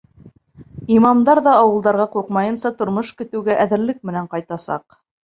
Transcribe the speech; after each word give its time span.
Имамдар 0.93 1.41
ҙа 1.47 1.53
ауылдарға 1.65 2.07
ҡурҡмайынса, 2.15 2.71
тормош 2.79 3.13
көтөүгә 3.21 3.59
әҙерлек 3.67 4.01
менән 4.11 4.31
ҡайтасаҡ. 4.33 4.99